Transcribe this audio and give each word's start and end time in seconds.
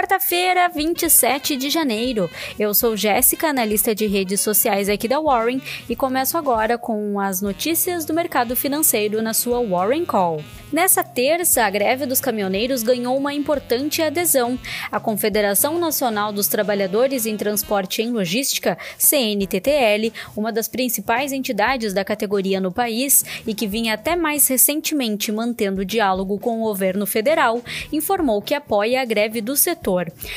Quarta-feira, 0.00 0.66
27 0.66 1.56
de 1.56 1.68
janeiro. 1.68 2.30
Eu 2.58 2.72
sou 2.72 2.96
Jéssica, 2.96 3.48
analista 3.48 3.94
de 3.94 4.06
redes 4.06 4.40
sociais 4.40 4.88
aqui 4.88 5.06
da 5.06 5.20
Warren, 5.20 5.60
e 5.90 5.94
começo 5.94 6.38
agora 6.38 6.78
com 6.78 7.20
as 7.20 7.42
notícias 7.42 8.06
do 8.06 8.14
mercado 8.14 8.56
financeiro 8.56 9.20
na 9.20 9.34
sua 9.34 9.62
Warren 9.62 10.06
Call. 10.06 10.42
Nessa 10.72 11.04
terça, 11.04 11.64
a 11.64 11.70
greve 11.70 12.06
dos 12.06 12.20
caminhoneiros 12.20 12.82
ganhou 12.82 13.14
uma 13.16 13.34
importante 13.34 14.00
adesão. 14.00 14.58
A 14.90 14.98
Confederação 14.98 15.78
Nacional 15.78 16.32
dos 16.32 16.48
Trabalhadores 16.48 17.26
em 17.26 17.36
Transporte 17.36 18.00
e 18.00 18.08
Logística, 18.08 18.78
CNTTL, 18.96 20.12
uma 20.34 20.52
das 20.52 20.68
principais 20.68 21.32
entidades 21.32 21.92
da 21.92 22.04
categoria 22.04 22.60
no 22.60 22.72
país 22.72 23.24
e 23.46 23.52
que 23.52 23.66
vinha 23.66 23.94
até 23.94 24.16
mais 24.16 24.46
recentemente 24.48 25.32
mantendo 25.32 25.84
diálogo 25.84 26.38
com 26.38 26.60
o 26.60 26.64
governo 26.64 27.04
federal, 27.04 27.60
informou 27.92 28.40
que 28.40 28.54
apoia 28.54 29.02
a 29.02 29.04
greve 29.04 29.40
do 29.40 29.56
setor. 29.56 29.89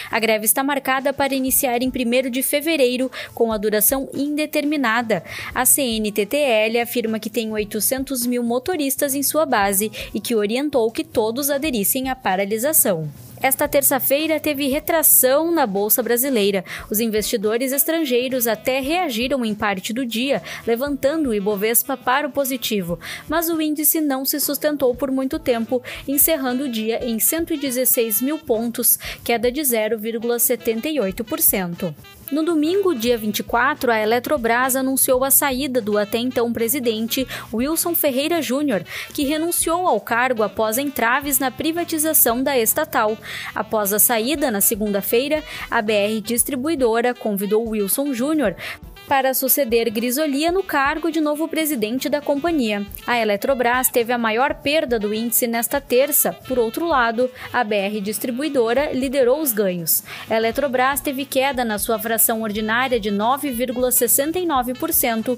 A 0.09 0.19
greve 0.19 0.45
está 0.45 0.63
marcada 0.63 1.13
para 1.13 1.35
iniciar 1.35 1.81
em 1.81 1.89
1 1.89 2.29
de 2.29 2.41
fevereiro, 2.41 3.11
com 3.33 3.51
a 3.51 3.57
duração 3.57 4.09
indeterminada. 4.13 5.23
A 5.53 5.65
CNTTL 5.65 6.79
afirma 6.81 7.19
que 7.19 7.29
tem 7.29 7.51
800 7.51 8.25
mil 8.25 8.43
motoristas 8.43 9.13
em 9.13 9.23
sua 9.23 9.45
base 9.45 9.91
e 10.13 10.19
que 10.19 10.35
orientou 10.35 10.89
que 10.91 11.03
todos 11.03 11.49
aderissem 11.49 12.09
à 12.09 12.15
paralisação. 12.15 13.09
Esta 13.43 13.67
terça-feira 13.67 14.39
teve 14.39 14.69
retração 14.69 15.51
na 15.51 15.67
Bolsa 15.67 16.01
Brasileira. 16.01 16.63
Os 16.89 17.01
investidores 17.01 17.73
estrangeiros 17.73 18.47
até 18.47 18.79
reagiram 18.79 19.43
em 19.43 19.53
parte 19.53 19.91
do 19.91 20.05
dia, 20.05 20.41
levantando 20.65 21.29
o 21.29 21.33
Ibovespa 21.33 21.97
para 21.97 22.25
o 22.25 22.31
positivo, 22.31 22.97
mas 23.27 23.49
o 23.49 23.61
índice 23.61 23.99
não 23.99 24.23
se 24.23 24.39
sustentou 24.39 24.95
por 24.95 25.11
muito 25.11 25.37
tempo, 25.37 25.83
encerrando 26.07 26.63
o 26.63 26.69
dia 26.69 27.05
em 27.05 27.19
116 27.19 28.21
mil 28.21 28.39
pontos, 28.39 28.97
queda 29.25 29.51
de 29.51 29.59
0,78%. 29.59 31.93
No 32.33 32.41
domingo, 32.41 32.95
dia 32.95 33.15
24, 33.15 33.91
a 33.91 33.99
Eletrobras 33.99 34.75
anunciou 34.75 35.23
a 35.23 35.29
saída 35.29 35.79
do 35.79 35.99
até 35.99 36.17
então 36.17 36.51
presidente 36.51 37.27
Wilson 37.53 37.93
Ferreira 37.93 38.41
Júnior, 38.41 38.83
que 39.13 39.23
renunciou 39.23 39.87
ao 39.87 40.01
cargo 40.01 40.41
após 40.41 40.79
entraves 40.79 41.37
na 41.37 41.51
privatização 41.51 42.41
da 42.41 42.57
estatal. 42.57 43.15
Após 43.53 43.93
a 43.93 43.99
saída, 43.99 44.51
na 44.51 44.61
segunda-feira, 44.61 45.43
a 45.69 45.81
BR 45.81 46.21
Distribuidora 46.23 47.13
convidou 47.13 47.69
Wilson 47.69 48.13
Júnior 48.13 48.55
para 49.07 49.33
suceder 49.33 49.89
Grisolia 49.89 50.51
no 50.51 50.61
cargo 50.63 51.09
de 51.11 51.21
novo 51.21 51.47
presidente 51.47 52.09
da 52.09 52.21
companhia. 52.21 52.85
A 53.05 53.17
Eletrobras 53.17 53.89
teve 53.89 54.13
a 54.13 54.17
maior 54.17 54.55
perda 54.55 54.97
do 54.97 55.13
índice 55.13 55.45
nesta 55.47 55.81
terça. 55.81 56.33
Por 56.33 56.57
outro 56.57 56.87
lado, 56.87 57.29
a 57.51 57.61
BR 57.63 57.99
Distribuidora 58.01 58.91
liderou 58.93 59.41
os 59.41 59.51
ganhos. 59.51 60.03
A 60.29 60.35
Eletrobras 60.35 61.01
teve 61.01 61.25
queda 61.25 61.65
na 61.65 61.77
sua 61.77 61.99
fração 61.99 62.41
ordinária 62.41 62.99
de 62.99 63.11
9,69% 63.11 65.37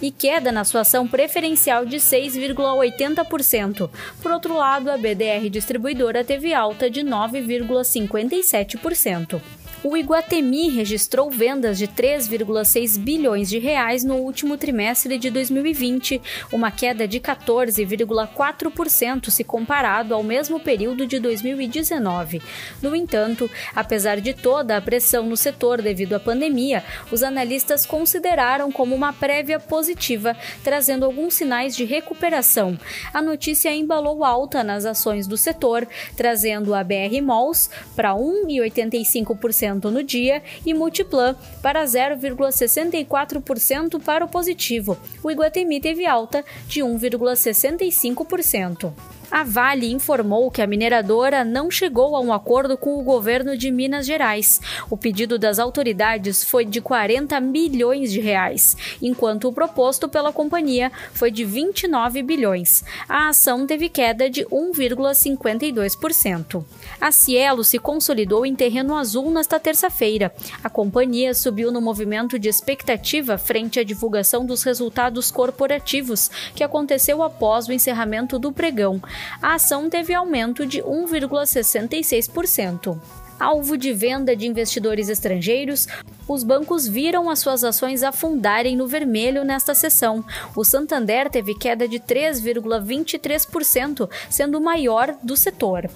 e 0.00 0.10
queda 0.10 0.50
na 0.52 0.64
sua 0.64 0.80
ação 0.82 1.06
preferencial 1.06 1.84
de 1.84 1.96
6,80%. 1.96 3.90
Por 4.22 4.32
outro 4.32 4.56
lado, 4.56 4.90
a 4.90 4.96
BDR 4.96 5.50
Distribuidora 5.50 6.24
teve 6.24 6.54
alta 6.54 6.88
de 6.90 7.02
9,57% 7.02 9.38
o 9.84 9.96
Iguatemi 9.96 10.70
registrou 10.70 11.30
vendas 11.30 11.78
de 11.78 11.86
3,6 11.86 12.98
bilhões 12.98 13.48
de 13.48 13.58
reais 13.58 14.02
no 14.02 14.16
último 14.16 14.56
trimestre 14.56 15.16
de 15.18 15.30
2020, 15.30 16.20
uma 16.52 16.72
queda 16.72 17.06
de 17.06 17.20
14,4% 17.20 19.30
se 19.30 19.44
comparado 19.44 20.14
ao 20.14 20.22
mesmo 20.22 20.58
período 20.58 21.06
de 21.06 21.20
2019. 21.20 22.42
No 22.82 22.96
entanto, 22.96 23.48
apesar 23.74 24.20
de 24.20 24.34
toda 24.34 24.76
a 24.76 24.80
pressão 24.80 25.26
no 25.26 25.36
setor 25.36 25.80
devido 25.80 26.14
à 26.14 26.20
pandemia, 26.20 26.82
os 27.12 27.22
analistas 27.22 27.86
consideraram 27.86 28.72
como 28.72 28.96
uma 28.96 29.12
prévia 29.12 29.60
positiva, 29.60 30.36
trazendo 30.64 31.04
alguns 31.04 31.34
sinais 31.34 31.76
de 31.76 31.84
recuperação. 31.84 32.76
A 33.14 33.22
notícia 33.22 33.72
embalou 33.72 34.24
alta 34.24 34.64
nas 34.64 34.84
ações 34.84 35.28
do 35.28 35.36
setor, 35.36 35.86
trazendo 36.16 36.74
a 36.74 36.82
BR 36.82 37.22
Malls 37.22 37.70
para 37.94 38.14
1,85% 38.14 39.67
no 39.74 40.02
dia 40.02 40.42
e 40.64 40.72
Multiplan 40.74 41.36
para 41.62 41.84
0,64% 41.84 44.02
para 44.02 44.24
o 44.24 44.28
positivo. 44.28 44.96
O 45.22 45.30
Iguatemi 45.30 45.78
teve 45.80 46.06
alta 46.06 46.44
de 46.66 46.80
1,65%. 46.80 49.17
A 49.30 49.44
Vale 49.44 49.92
informou 49.92 50.50
que 50.50 50.62
a 50.62 50.66
mineradora 50.66 51.44
não 51.44 51.70
chegou 51.70 52.16
a 52.16 52.20
um 52.20 52.32
acordo 52.32 52.78
com 52.78 52.98
o 52.98 53.02
governo 53.02 53.58
de 53.58 53.70
Minas 53.70 54.06
Gerais. 54.06 54.58
O 54.88 54.96
pedido 54.96 55.38
das 55.38 55.58
autoridades 55.58 56.42
foi 56.42 56.64
de 56.64 56.80
40 56.80 57.38
milhões 57.38 58.10
de 58.10 58.20
reais, 58.20 58.74
enquanto 59.02 59.46
o 59.46 59.52
proposto 59.52 60.08
pela 60.08 60.32
companhia 60.32 60.90
foi 61.12 61.30
de 61.30 61.44
29 61.44 62.22
bilhões. 62.22 62.82
A 63.06 63.28
ação 63.28 63.66
teve 63.66 63.90
queda 63.90 64.30
de 64.30 64.46
1,52%. 64.46 66.64
A 66.98 67.12
Cielo 67.12 67.62
se 67.62 67.78
consolidou 67.78 68.46
em 68.46 68.54
terreno 68.54 68.96
azul 68.96 69.30
nesta 69.30 69.60
terça-feira. 69.60 70.34
A 70.64 70.70
companhia 70.70 71.34
subiu 71.34 71.70
no 71.70 71.82
movimento 71.82 72.38
de 72.38 72.48
expectativa 72.48 73.36
frente 73.36 73.78
à 73.78 73.84
divulgação 73.84 74.46
dos 74.46 74.62
resultados 74.62 75.30
corporativos, 75.30 76.30
que 76.54 76.64
aconteceu 76.64 77.22
após 77.22 77.68
o 77.68 77.72
encerramento 77.72 78.38
do 78.38 78.50
pregão 78.50 79.02
a 79.40 79.54
ação 79.54 79.88
teve 79.88 80.12
aumento 80.14 80.66
de 80.66 80.82
1,66%. 80.82 82.98
Alvo 83.38 83.78
de 83.78 83.92
venda 83.92 84.34
de 84.34 84.48
investidores 84.48 85.08
estrangeiros, 85.08 85.86
os 86.26 86.42
bancos 86.42 86.88
viram 86.88 87.30
as 87.30 87.38
suas 87.38 87.62
ações 87.62 88.02
afundarem 88.02 88.76
no 88.76 88.88
vermelho 88.88 89.44
nesta 89.44 89.76
sessão. 89.76 90.24
O 90.56 90.64
Santander 90.64 91.30
teve 91.30 91.54
queda 91.54 91.86
de 91.86 92.00
3,23%, 92.00 94.10
sendo 94.28 94.58
o 94.58 94.60
maior 94.60 95.16
do 95.22 95.36
setor. 95.36 95.88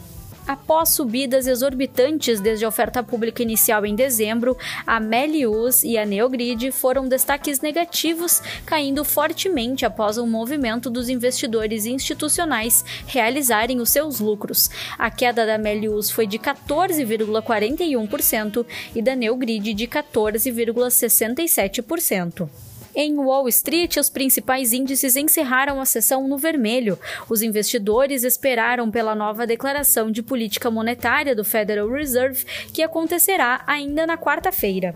Após 0.46 0.90
subidas 0.90 1.46
exorbitantes 1.46 2.38
desde 2.40 2.64
a 2.64 2.68
oferta 2.68 3.02
pública 3.02 3.42
inicial 3.42 3.84
em 3.86 3.94
dezembro, 3.94 4.56
a 4.84 4.98
Melius 4.98 5.84
e 5.84 5.96
a 5.96 6.04
Neogrid 6.04 6.72
foram 6.72 7.08
destaques 7.08 7.60
negativos, 7.60 8.42
caindo 8.66 9.04
fortemente 9.04 9.86
após 9.86 10.18
um 10.18 10.26
movimento 10.26 10.90
dos 10.90 11.08
investidores 11.08 11.86
institucionais 11.86 12.84
realizarem 13.06 13.80
os 13.80 13.90
seus 13.90 14.18
lucros. 14.18 14.68
A 14.98 15.08
queda 15.10 15.46
da 15.46 15.58
Melius 15.58 16.10
foi 16.10 16.26
de 16.26 16.40
14,41% 16.40 18.66
e 18.94 19.02
da 19.02 19.14
Neogrid 19.14 19.72
de 19.72 19.86
14,67%. 19.86 22.71
Em 22.94 23.16
Wall 23.16 23.48
Street, 23.48 23.96
os 23.96 24.10
principais 24.10 24.72
índices 24.72 25.16
encerraram 25.16 25.80
a 25.80 25.86
sessão 25.86 26.28
no 26.28 26.36
vermelho. 26.36 26.98
Os 27.28 27.40
investidores 27.40 28.22
esperaram 28.22 28.90
pela 28.90 29.14
nova 29.14 29.46
declaração 29.46 30.10
de 30.10 30.22
política 30.22 30.70
monetária 30.70 31.34
do 31.34 31.44
Federal 31.44 31.88
Reserve, 31.88 32.44
que 32.72 32.82
acontecerá 32.82 33.62
ainda 33.66 34.06
na 34.06 34.18
quarta-feira. 34.18 34.94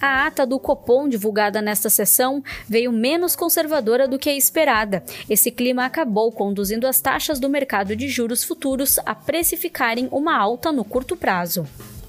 A 0.00 0.26
ata 0.26 0.46
do 0.46 0.60
Copom, 0.60 1.08
divulgada 1.08 1.60
nesta 1.60 1.90
sessão, 1.90 2.42
veio 2.68 2.92
menos 2.92 3.34
conservadora 3.34 4.06
do 4.06 4.18
que 4.18 4.28
a 4.28 4.36
esperada. 4.36 5.02
Esse 5.28 5.50
clima 5.50 5.84
acabou 5.84 6.30
conduzindo 6.30 6.86
as 6.86 7.00
taxas 7.00 7.40
do 7.40 7.48
mercado 7.48 7.96
de 7.96 8.08
juros 8.08 8.44
futuros 8.44 8.98
a 9.04 9.14
precificarem 9.14 10.08
uma 10.12 10.38
alta 10.38 10.70
no 10.70 10.84
curto 10.84 11.16
prazo. 11.16 11.66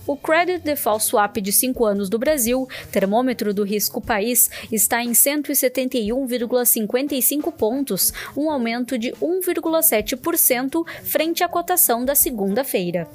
O 0.09 0.17
Credit 0.17 0.65
Default 0.65 1.03
Swap 1.03 1.38
de 1.38 1.51
5 1.51 1.85
anos 1.85 2.09
do 2.09 2.17
Brasil, 2.17 2.67
termômetro 2.91 3.53
do 3.53 3.63
risco 3.63 4.01
país, 4.01 4.50
está 4.71 5.03
em 5.03 5.11
171,55 5.11 7.51
pontos, 7.51 8.11
um 8.35 8.50
aumento 8.50 8.97
de 8.97 9.11
1,7% 9.11 10.83
frente 11.03 11.44
à 11.44 11.47
cotação 11.47 12.03
da 12.03 12.15
segunda-feira 12.15 13.07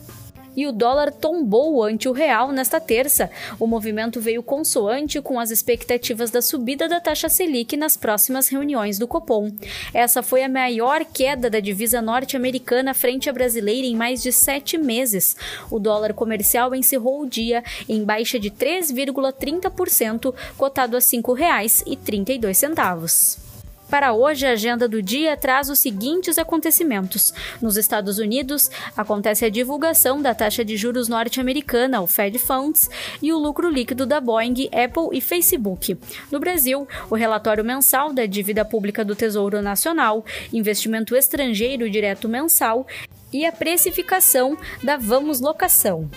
e 0.57 0.67
o 0.67 0.73
dólar 0.73 1.13
tombou 1.13 1.83
ante 1.83 2.09
o 2.09 2.13
real 2.13 2.53
nesta 2.53 2.81
terça. 2.81 3.31
O 3.59 3.67
movimento 3.67 4.21
veio 4.21 4.43
consoante 4.43 5.21
com 5.21 5.39
as 5.39 5.51
expectativas 5.51 6.31
da 6.31 6.43
subida 6.43 6.89
da 6.89 7.01
taxa 7.01 7.29
Selic 7.29 7.77
nas 7.77 7.97
próximas 7.97 8.49
reuniões 8.49 8.99
do 8.99 9.09
Copom. 9.09 9.53
Essa 9.93 10.23
foi 10.23 10.43
a 10.43 10.49
maior 10.49 11.05
queda 11.05 11.51
da 11.51 11.61
divisa 11.61 12.01
norte-americana 12.01 12.95
frente 12.95 13.29
à 13.29 13.33
brasileira 13.33 13.87
em 13.87 13.97
mais 13.97 14.23
de 14.23 14.33
sete 14.33 14.79
meses. 14.79 15.37
O 15.71 15.79
dólar 15.79 16.15
comercial 16.15 16.75
encerrou 16.75 17.23
o 17.23 17.29
dia 17.29 17.63
em 17.89 18.05
baixa 18.05 18.39
de 18.39 18.51
3,30%, 18.51 20.35
cotado 20.57 20.97
a 20.97 21.01
R$ 21.01 21.05
5,32. 21.05 23.54
Para 23.89 24.13
hoje, 24.13 24.47
a 24.47 24.53
agenda 24.53 24.89
do 24.89 25.03
dia 25.03 25.37
traz 25.37 25.69
os 25.69 25.79
seguintes 25.79 26.39
acontecimentos. 26.39 27.33
Nos 27.61 27.77
Estados 27.77 28.19
Unidos, 28.19 28.71
acontece 28.97 29.45
a 29.45 29.51
divulgação 29.51 30.21
da 30.21 30.35
taxa 30.35 30.65
de 30.65 30.77
juros 30.77 31.09
norte-americana, 31.09 32.01
o 32.01 32.07
Fed 32.07 32.39
Funds, 32.39 32.89
e 33.23 33.33
o 33.33 33.39
lucro 33.39 33.69
líquido 33.69 34.07
da 34.07 34.21
Boeing, 34.21 34.69
Apple 34.73 35.17
e 35.17 35.21
Facebook. 35.21 35.97
No 36.31 36.41
Brasil, 36.41 36.89
o 37.11 37.15
relatório 37.15 37.65
mensal 37.65 38.13
da 38.13 38.27
dívida 38.27 38.65
pública 38.65 39.05
do 39.05 39.15
Tesouro 39.15 39.63
Nacional, 39.63 40.25
investimento 40.53 41.15
estrangeiro 41.15 41.89
direto 41.89 42.29
mensal 42.29 42.87
e 43.33 43.45
a 43.45 43.53
precificação 43.53 44.57
da 44.83 44.97
Vamos 44.97 45.41
Locação. 45.41 46.09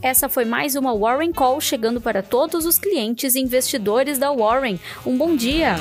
Essa 0.00 0.28
foi 0.28 0.44
mais 0.44 0.74
uma 0.74 0.96
Warren 0.96 1.32
Call 1.32 1.60
chegando 1.60 2.00
para 2.00 2.22
todos 2.22 2.66
os 2.66 2.76
clientes 2.76 3.36
e 3.36 3.40
investidores 3.40 4.18
da 4.18 4.32
Warren. 4.32 4.80
Um 5.06 5.16
bom 5.16 5.36
dia! 5.36 5.76